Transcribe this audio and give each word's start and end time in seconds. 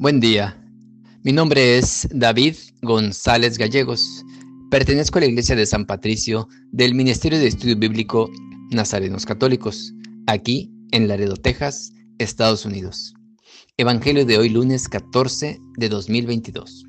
Buen 0.00 0.18
día. 0.18 0.56
Mi 1.24 1.30
nombre 1.30 1.76
es 1.76 2.08
David 2.10 2.54
González 2.80 3.58
Gallegos. 3.58 4.24
Pertenezco 4.70 5.18
a 5.18 5.20
la 5.20 5.26
Iglesia 5.26 5.54
de 5.54 5.66
San 5.66 5.84
Patricio 5.84 6.48
del 6.72 6.94
Ministerio 6.94 7.38
de 7.38 7.48
Estudio 7.48 7.76
Bíblico 7.76 8.30
Nazarenos 8.70 9.26
Católicos, 9.26 9.92
aquí 10.26 10.72
en 10.92 11.06
Laredo, 11.06 11.36
Texas, 11.36 11.92
Estados 12.16 12.64
Unidos. 12.64 13.12
Evangelio 13.76 14.24
de 14.24 14.38
hoy 14.38 14.48
lunes 14.48 14.88
14 14.88 15.60
de 15.76 15.88
2022. 15.90 16.86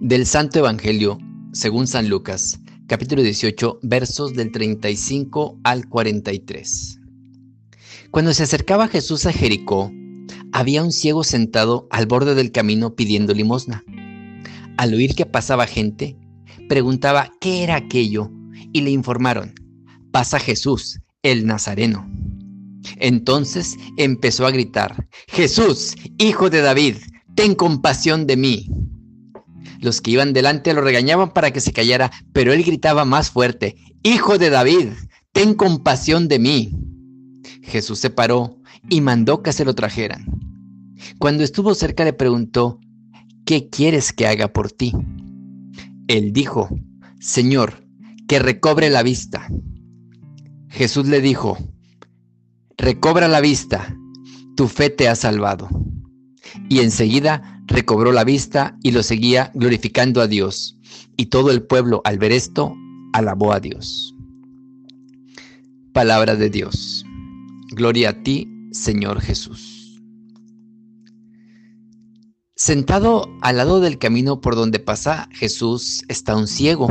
Del 0.00 0.26
Santo 0.26 0.58
Evangelio, 0.58 1.18
según 1.52 1.86
San 1.86 2.08
Lucas, 2.08 2.58
capítulo 2.88 3.22
18, 3.22 3.78
versos 3.82 4.34
del 4.34 4.50
35 4.50 5.60
al 5.62 5.88
43. 5.88 6.98
Cuando 8.10 8.34
se 8.34 8.42
acercaba 8.42 8.88
Jesús 8.88 9.24
a 9.26 9.32
Jericó, 9.32 9.92
había 10.58 10.82
un 10.82 10.90
ciego 10.90 11.22
sentado 11.22 11.86
al 11.88 12.06
borde 12.06 12.34
del 12.34 12.50
camino 12.50 12.96
pidiendo 12.96 13.32
limosna. 13.32 13.84
Al 14.76 14.92
oír 14.92 15.14
que 15.14 15.24
pasaba 15.24 15.68
gente, 15.68 16.16
preguntaba 16.68 17.30
qué 17.40 17.62
era 17.62 17.76
aquello 17.76 18.32
y 18.72 18.80
le 18.80 18.90
informaron, 18.90 19.54
pasa 20.10 20.40
Jesús, 20.40 20.98
el 21.22 21.46
Nazareno. 21.46 22.10
Entonces 22.96 23.76
empezó 23.98 24.46
a 24.46 24.50
gritar, 24.50 25.06
Jesús, 25.28 25.94
hijo 26.18 26.50
de 26.50 26.60
David, 26.60 26.96
ten 27.36 27.54
compasión 27.54 28.26
de 28.26 28.36
mí. 28.36 28.68
Los 29.78 30.00
que 30.00 30.10
iban 30.10 30.32
delante 30.32 30.74
lo 30.74 30.80
regañaban 30.80 31.32
para 31.32 31.52
que 31.52 31.60
se 31.60 31.72
callara, 31.72 32.10
pero 32.32 32.52
él 32.52 32.64
gritaba 32.64 33.04
más 33.04 33.30
fuerte, 33.30 33.76
Hijo 34.02 34.38
de 34.38 34.50
David, 34.50 34.88
ten 35.30 35.54
compasión 35.54 36.26
de 36.26 36.40
mí. 36.40 36.72
Jesús 37.62 38.00
se 38.00 38.10
paró 38.10 38.58
y 38.88 39.00
mandó 39.00 39.44
que 39.44 39.52
se 39.52 39.64
lo 39.64 39.76
trajeran. 39.76 40.47
Cuando 41.18 41.44
estuvo 41.44 41.74
cerca 41.74 42.04
le 42.04 42.12
preguntó, 42.12 42.80
¿qué 43.44 43.68
quieres 43.68 44.12
que 44.12 44.26
haga 44.26 44.48
por 44.48 44.70
ti? 44.70 44.92
Él 46.08 46.32
dijo, 46.32 46.68
Señor, 47.20 47.84
que 48.26 48.38
recobre 48.38 48.90
la 48.90 49.02
vista. 49.02 49.48
Jesús 50.68 51.06
le 51.06 51.20
dijo, 51.20 51.58
recobra 52.76 53.28
la 53.28 53.40
vista, 53.40 53.96
tu 54.56 54.68
fe 54.68 54.90
te 54.90 55.08
ha 55.08 55.14
salvado. 55.14 55.68
Y 56.68 56.80
enseguida 56.80 57.62
recobró 57.66 58.12
la 58.12 58.24
vista 58.24 58.76
y 58.82 58.92
lo 58.92 59.02
seguía 59.02 59.50
glorificando 59.54 60.20
a 60.20 60.26
Dios. 60.26 60.78
Y 61.16 61.26
todo 61.26 61.50
el 61.50 61.62
pueblo 61.62 62.00
al 62.04 62.18
ver 62.18 62.32
esto, 62.32 62.74
alabó 63.12 63.52
a 63.52 63.60
Dios. 63.60 64.14
Palabra 65.92 66.36
de 66.36 66.50
Dios. 66.50 67.04
Gloria 67.70 68.10
a 68.10 68.22
ti, 68.22 68.48
Señor 68.72 69.20
Jesús. 69.20 69.77
Sentado 72.58 73.30
al 73.40 73.58
lado 73.58 73.78
del 73.78 73.98
camino 73.98 74.40
por 74.40 74.56
donde 74.56 74.80
pasa 74.80 75.28
Jesús 75.30 76.02
está 76.08 76.34
un 76.34 76.48
ciego. 76.48 76.88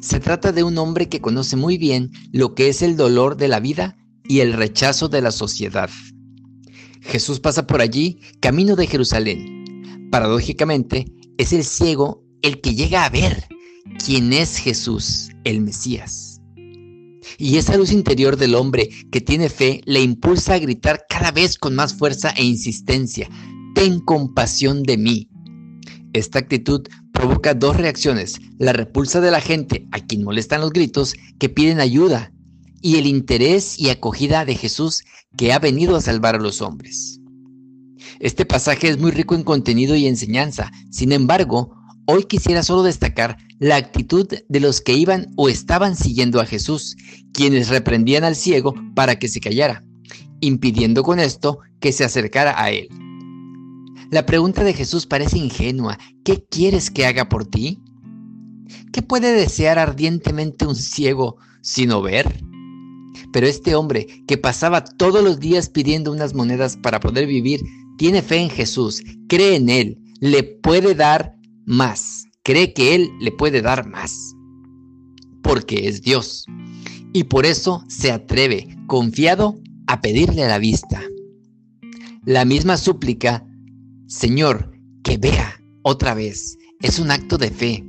Se 0.00 0.18
trata 0.18 0.50
de 0.50 0.64
un 0.64 0.76
hombre 0.76 1.08
que 1.08 1.20
conoce 1.20 1.54
muy 1.54 1.78
bien 1.78 2.10
lo 2.32 2.56
que 2.56 2.68
es 2.68 2.82
el 2.82 2.96
dolor 2.96 3.36
de 3.36 3.46
la 3.46 3.60
vida 3.60 3.96
y 4.24 4.40
el 4.40 4.54
rechazo 4.54 5.08
de 5.08 5.22
la 5.22 5.30
sociedad. 5.30 5.88
Jesús 7.00 7.38
pasa 7.38 7.64
por 7.64 7.80
allí, 7.80 8.18
camino 8.40 8.74
de 8.74 8.88
Jerusalén. 8.88 10.08
Paradójicamente, 10.10 11.06
es 11.36 11.52
el 11.52 11.62
ciego 11.62 12.24
el 12.42 12.60
que 12.60 12.74
llega 12.74 13.04
a 13.04 13.08
ver 13.08 13.46
quién 14.04 14.32
es 14.32 14.56
Jesús, 14.56 15.30
el 15.44 15.60
Mesías. 15.60 16.40
Y 17.38 17.58
esa 17.58 17.76
luz 17.76 17.92
interior 17.92 18.36
del 18.36 18.56
hombre 18.56 18.90
que 19.12 19.20
tiene 19.20 19.48
fe 19.48 19.80
le 19.84 20.02
impulsa 20.02 20.54
a 20.54 20.58
gritar 20.58 21.04
cada 21.08 21.30
vez 21.30 21.56
con 21.56 21.76
más 21.76 21.94
fuerza 21.94 22.30
e 22.30 22.42
insistencia, 22.42 23.28
ten 23.74 24.00
compasión 24.00 24.82
de 24.82 24.96
mí. 24.96 25.28
Esta 26.12 26.38
actitud 26.38 26.86
provoca 27.12 27.54
dos 27.54 27.76
reacciones, 27.76 28.40
la 28.58 28.72
repulsa 28.72 29.20
de 29.20 29.30
la 29.30 29.40
gente 29.40 29.86
a 29.92 30.00
quien 30.00 30.24
molestan 30.24 30.60
los 30.60 30.72
gritos 30.72 31.14
que 31.38 31.48
piden 31.48 31.80
ayuda 31.80 32.32
y 32.80 32.96
el 32.96 33.06
interés 33.06 33.78
y 33.78 33.90
acogida 33.90 34.44
de 34.44 34.54
Jesús 34.54 35.02
que 35.36 35.52
ha 35.52 35.58
venido 35.58 35.96
a 35.96 36.00
salvar 36.00 36.36
a 36.36 36.40
los 36.40 36.62
hombres. 36.62 37.20
Este 38.20 38.44
pasaje 38.44 38.88
es 38.88 38.98
muy 38.98 39.10
rico 39.10 39.34
en 39.34 39.44
contenido 39.44 39.94
y 39.94 40.06
enseñanza, 40.06 40.70
sin 40.90 41.12
embargo, 41.12 41.74
hoy 42.06 42.24
quisiera 42.24 42.62
solo 42.62 42.82
destacar 42.82 43.36
la 43.58 43.76
actitud 43.76 44.26
de 44.48 44.60
los 44.60 44.80
que 44.80 44.94
iban 44.94 45.26
o 45.36 45.48
estaban 45.48 45.96
siguiendo 45.96 46.40
a 46.40 46.46
Jesús, 46.46 46.96
quienes 47.32 47.68
reprendían 47.68 48.24
al 48.24 48.36
ciego 48.36 48.74
para 48.94 49.18
que 49.18 49.28
se 49.28 49.40
callara, 49.40 49.84
impidiendo 50.40 51.02
con 51.02 51.20
esto 51.20 51.58
que 51.80 51.92
se 51.92 52.04
acercara 52.04 52.60
a 52.60 52.70
él. 52.70 52.88
La 54.10 54.24
pregunta 54.26 54.64
de 54.64 54.74
Jesús 54.74 55.06
parece 55.06 55.38
ingenua. 55.38 55.98
¿Qué 56.24 56.44
quieres 56.50 56.90
que 56.90 57.06
haga 57.06 57.28
por 57.28 57.46
ti? 57.46 57.82
¿Qué 58.92 59.02
puede 59.02 59.32
desear 59.32 59.78
ardientemente 59.78 60.66
un 60.66 60.74
ciego 60.74 61.36
sino 61.60 62.02
ver? 62.02 62.42
Pero 63.32 63.46
este 63.46 63.74
hombre 63.74 64.06
que 64.26 64.38
pasaba 64.38 64.84
todos 64.84 65.22
los 65.22 65.40
días 65.40 65.68
pidiendo 65.68 66.12
unas 66.12 66.34
monedas 66.34 66.76
para 66.76 67.00
poder 67.00 67.26
vivir, 67.26 67.60
tiene 67.98 68.22
fe 68.22 68.36
en 68.36 68.50
Jesús, 68.50 69.02
cree 69.28 69.56
en 69.56 69.68
Él, 69.68 69.98
le 70.20 70.42
puede 70.42 70.94
dar 70.94 71.34
más 71.66 72.28
cree 72.48 72.72
que 72.72 72.94
Él 72.94 73.10
le 73.20 73.30
puede 73.30 73.60
dar 73.60 73.86
más, 73.86 74.34
porque 75.42 75.86
es 75.86 76.00
Dios, 76.00 76.46
y 77.12 77.24
por 77.24 77.44
eso 77.44 77.84
se 77.88 78.10
atreve, 78.10 78.74
confiado, 78.86 79.60
a 79.86 80.00
pedirle 80.00 80.48
la 80.48 80.58
vista. 80.58 81.02
La 82.24 82.46
misma 82.46 82.78
súplica, 82.78 83.46
Señor, 84.08 84.72
que 85.04 85.18
vea 85.18 85.60
otra 85.82 86.14
vez, 86.14 86.56
es 86.80 86.98
un 86.98 87.10
acto 87.10 87.36
de 87.36 87.50
fe, 87.50 87.84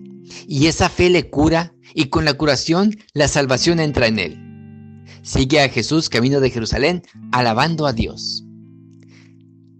y 0.49 0.67
esa 0.67 0.89
fe 0.89 1.09
le 1.09 1.29
cura, 1.29 1.73
y 1.95 2.09
con 2.09 2.25
la 2.25 2.33
curación 2.33 2.93
la 3.13 3.29
salvación 3.29 3.79
entra 3.79 4.07
en 4.07 4.19
él. 4.19 5.05
Sigue 5.21 5.61
a 5.61 5.69
Jesús 5.69 6.09
camino 6.09 6.41
de 6.41 6.49
Jerusalén, 6.49 7.03
alabando 7.31 7.87
a 7.87 7.93
Dios. 7.93 8.43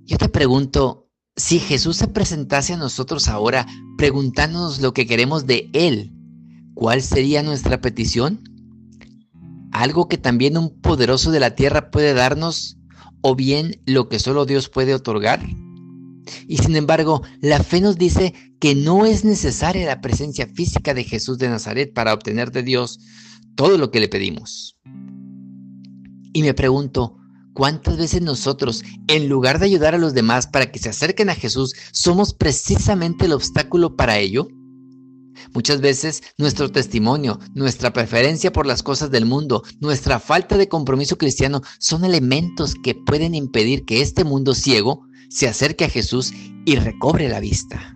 Yo 0.06 0.18
te 0.18 0.30
pregunto, 0.30 1.10
si 1.36 1.60
Jesús 1.60 1.98
se 1.98 2.08
presentase 2.08 2.72
a 2.72 2.78
nosotros 2.78 3.28
ahora 3.28 3.68
preguntándonos 3.98 4.80
lo 4.80 4.94
que 4.94 5.06
queremos 5.06 5.46
de 5.46 5.70
Él, 5.74 6.14
¿cuál 6.74 7.02
sería 7.02 7.44
nuestra 7.44 7.82
petición? 7.82 8.44
¿Algo 9.74 10.08
que 10.08 10.18
también 10.18 10.58
un 10.58 10.80
poderoso 10.80 11.32
de 11.32 11.42
la 11.42 11.56
tierra 11.56 11.92
puede 11.92 12.14
darnos 12.14 12.78
o 13.22 13.36
bien 13.36 13.82
lo 13.86 14.08
que 14.08 14.20
solo 14.20 14.46
Dios 14.46 14.70
puede 14.70 14.96
otorgar? 14.96 15.42
Y 16.48 16.58
sin 16.58 16.76
embargo, 16.76 17.22
la 17.42 17.64
fe 17.64 17.82
nos 17.82 17.98
dice 17.98 18.34
que 18.60 18.76
no 18.76 19.06
es 19.06 19.24
necesaria 19.24 19.86
la 19.86 20.02
presencia 20.02 20.48
física 20.48 20.94
de 20.94 21.04
Jesús 21.04 21.38
de 21.38 21.50
Nazaret 21.50 21.94
para 21.94 22.14
obtener 22.14 22.52
de 22.52 22.64
Dios 22.64 23.00
todo 23.56 23.78
lo 23.78 23.92
que 23.92 24.00
le 24.00 24.08
pedimos. 24.08 24.78
Y 26.34 26.44
me 26.44 26.54
pregunto, 26.54 27.16
¿Cuántas 27.60 27.98
veces 27.98 28.22
nosotros, 28.22 28.86
en 29.08 29.28
lugar 29.28 29.60
de 29.60 29.66
ayudar 29.66 29.94
a 29.94 29.98
los 29.98 30.14
demás 30.14 30.48
para 30.48 30.72
que 30.72 30.80
se 30.80 30.88
acerquen 30.88 31.30
a 31.30 31.36
Jesús, 31.36 31.74
somos 31.92 32.34
precisamente 32.34 33.26
el 33.26 33.34
obstáculo 33.34 33.98
para 33.98 34.18
ello? 34.18 34.48
Muchas 35.54 35.82
veces 35.82 36.24
nuestro 36.38 36.72
testimonio, 36.72 37.40
nuestra 37.56 37.92
preferencia 37.92 38.54
por 38.54 38.66
las 38.66 38.82
cosas 38.82 39.12
del 39.12 39.26
mundo, 39.26 39.64
nuestra 39.82 40.22
falta 40.22 40.58
de 40.58 40.70
compromiso 40.70 41.18
cristiano 41.18 41.62
son 41.80 42.06
elementos 42.06 42.76
que 42.76 42.96
pueden 42.96 43.36
impedir 43.36 43.84
que 43.84 44.02
este 44.02 44.24
mundo 44.24 44.54
ciego 44.54 45.08
se 45.30 45.48
acerque 45.48 45.86
a 45.86 45.90
Jesús 45.90 46.34
y 46.66 46.76
recobre 46.76 47.30
la 47.30 47.40
vista. 47.40 47.94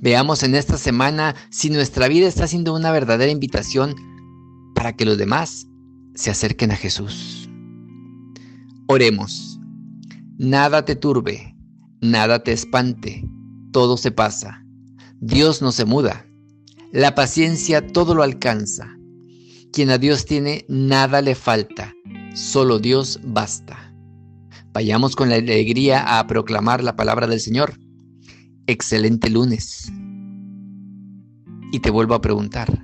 Veamos 0.00 0.42
en 0.42 0.54
esta 0.54 0.76
semana 0.76 1.34
si 1.50 1.70
nuestra 1.70 2.08
vida 2.08 2.26
está 2.26 2.46
siendo 2.46 2.74
una 2.74 2.92
verdadera 2.92 3.30
invitación 3.30 3.94
para 4.74 4.94
que 4.94 5.04
los 5.04 5.16
demás 5.16 5.66
se 6.14 6.30
acerquen 6.30 6.72
a 6.72 6.76
Jesús. 6.76 7.48
Oremos. 8.88 9.58
Nada 10.38 10.84
te 10.84 10.96
turbe, 10.96 11.56
nada 12.00 12.42
te 12.42 12.52
espante, 12.52 13.24
todo 13.70 13.96
se 13.96 14.10
pasa. 14.10 14.64
Dios 15.20 15.62
no 15.62 15.70
se 15.70 15.84
muda. 15.84 16.26
La 16.90 17.14
paciencia 17.14 17.86
todo 17.86 18.14
lo 18.14 18.22
alcanza. 18.22 18.98
Quien 19.72 19.88
a 19.90 19.98
Dios 19.98 20.26
tiene, 20.26 20.66
nada 20.68 21.22
le 21.22 21.34
falta. 21.34 21.94
Solo 22.34 22.78
Dios 22.78 23.20
basta. 23.22 23.81
Vayamos 24.72 25.16
con 25.16 25.28
la 25.28 25.36
alegría 25.36 26.18
a 26.18 26.26
proclamar 26.26 26.82
la 26.82 26.96
palabra 26.96 27.26
del 27.26 27.40
Señor. 27.40 27.78
Excelente 28.66 29.28
lunes. 29.28 29.92
Y 31.72 31.80
te 31.80 31.90
vuelvo 31.90 32.14
a 32.14 32.20
preguntar, 32.20 32.82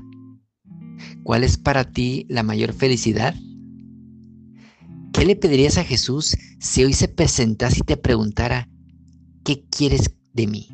¿cuál 1.23 1.45
es 1.45 1.57
para 1.57 1.91
ti 1.91 2.27
la 2.29 2.43
mayor 2.43 2.75
felicidad? 2.75 3.35
¿Qué 5.13 5.25
le 5.25 5.37
pedirías 5.37 5.79
a 5.79 5.85
Jesús 5.85 6.37
si 6.61 6.85
hoy 6.85 6.93
se 6.93 7.09
presentase 7.09 7.79
y 7.81 7.83
te 7.83 7.97
preguntara, 7.97 8.69
¿qué 9.45 9.65
quieres 9.71 10.11
de 10.35 10.47
mí? 10.47 10.69